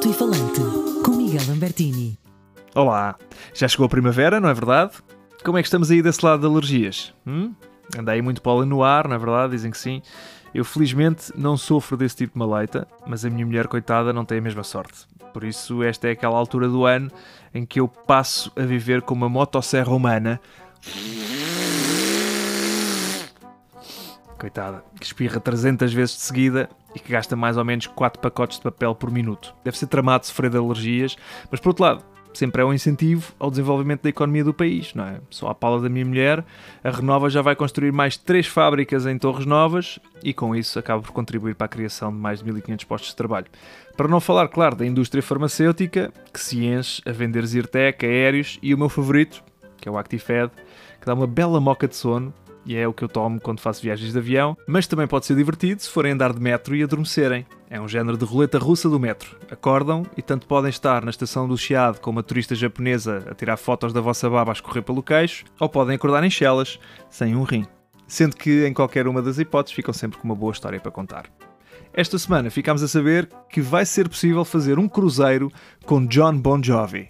[0.00, 0.60] Alto e Falante,
[1.04, 2.18] com Miguel Lambertini.
[2.74, 3.16] Olá,
[3.52, 4.92] já chegou a primavera, não é verdade?
[5.44, 7.12] Como é que estamos aí desse lado de alergias?
[7.26, 7.54] Hum?
[7.98, 9.52] Anda aí muito pólen no ar, não é verdade?
[9.52, 10.00] Dizem que sim.
[10.54, 14.38] Eu felizmente não sofro desse tipo de maleita, mas a minha mulher, coitada, não tem
[14.38, 15.06] a mesma sorte.
[15.34, 17.10] Por isso, esta é aquela altura do ano
[17.52, 20.40] em que eu passo a viver com uma motosserra humana.
[24.38, 28.58] Coitada, que espirra 300 vezes de seguida e que gasta mais ou menos 4 pacotes
[28.58, 29.54] de papel por minuto.
[29.64, 31.16] Deve ser tramado sofrer de alergias,
[31.50, 35.04] mas por outro lado, sempre é um incentivo ao desenvolvimento da economia do país, não
[35.04, 35.20] é?
[35.30, 36.44] Só a pala da minha mulher,
[36.82, 41.02] a Renova já vai construir mais três fábricas em Torres Novas e com isso acaba
[41.02, 43.46] por contribuir para a criação de mais de 1500 postos de trabalho.
[43.96, 48.74] Para não falar, claro, da indústria farmacêutica, que se enche a vender Zyrtec, aéreos e
[48.74, 49.42] o meu favorito,
[49.76, 50.50] que é o Actifed,
[51.00, 52.32] que dá uma bela moca de sono
[52.64, 55.34] e é o que eu tomo quando faço viagens de avião, mas também pode ser
[55.34, 57.46] divertido se forem andar de metro e adormecerem.
[57.68, 59.36] É um género de roleta russa do metro.
[59.50, 63.56] Acordam e tanto podem estar na estação do Chiado com uma turista japonesa a tirar
[63.56, 67.44] fotos da vossa baba a escorrer pelo queixo, ou podem acordar em Chelas, sem um
[67.44, 67.64] rim.
[68.06, 71.26] Sendo que em qualquer uma das hipóteses ficam sempre com uma boa história para contar.
[71.92, 75.50] Esta semana ficámos a saber que vai ser possível fazer um cruzeiro
[75.84, 77.08] com John Bon Jovi.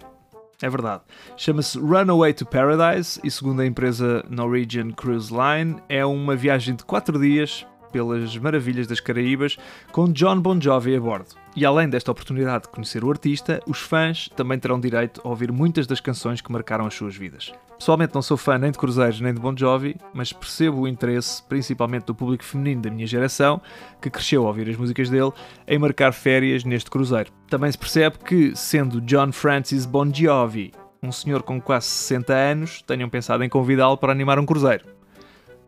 [0.61, 1.01] É verdade.
[1.35, 6.83] Chama-se Runaway to Paradise e, segundo a empresa Norwegian Cruise Line, é uma viagem de
[6.85, 9.57] 4 dias pelas maravilhas das Caraíbas
[9.91, 11.35] com John Bon Jovi a bordo.
[11.55, 15.51] E além desta oportunidade de conhecer o artista, os fãs também terão direito a ouvir
[15.51, 17.51] muitas das canções que marcaram as suas vidas.
[17.77, 21.43] Pessoalmente não sou fã nem de cruzeiros nem de Bon Jovi, mas percebo o interesse,
[21.43, 23.59] principalmente do público feminino da minha geração,
[24.01, 25.31] que cresceu a ouvir as músicas dele,
[25.67, 27.31] em marcar férias neste cruzeiro.
[27.49, 30.71] Também se percebe que, sendo John Francis Bon Jovi
[31.03, 34.85] um senhor com quase 60 anos, tenham pensado em convidá-lo para animar um cruzeiro.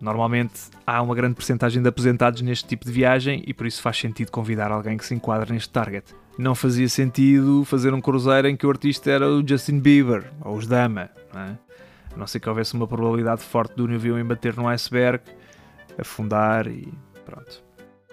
[0.04, 3.98] Normalmente há uma grande porcentagem de aposentados neste tipo de viagem e por isso faz
[3.98, 6.14] sentido convidar alguém que se enquadre neste target.
[6.38, 10.58] Não fazia sentido fazer um cruzeiro em que o artista era o Justin Bieber ou
[10.58, 11.58] os Dama, não é?
[12.14, 15.24] A não ser que houvesse uma probabilidade forte do navio embater num iceberg,
[15.98, 16.94] afundar e
[17.26, 17.64] pronto.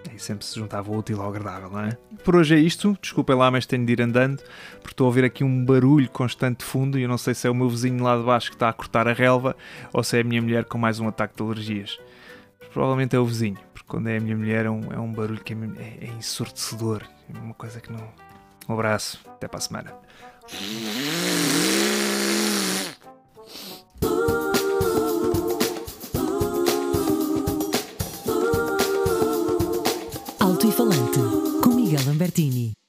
[0.09, 1.97] Aí sempre se juntava o útil ao agradável, não é?
[2.23, 2.97] Por hoje é isto.
[3.01, 4.41] Desculpem lá, mas tenho de ir andando,
[4.75, 7.47] porque estou a ouvir aqui um barulho constante de fundo e eu não sei se
[7.47, 9.55] é o meu vizinho lá de baixo que está a cortar a relva
[9.93, 11.99] ou se é a minha mulher com mais um ataque de alergias.
[12.59, 15.11] Mas provavelmente é o vizinho, porque quando é a minha mulher é um, é um
[15.11, 17.03] barulho que é, é, é ensurdecedor.
[17.33, 18.07] É uma coisa que não.
[18.67, 19.19] Um abraço.
[19.27, 19.93] Até para a semana.
[30.51, 31.17] Alto e Falante,
[31.63, 32.80] com Miguel Lambertini.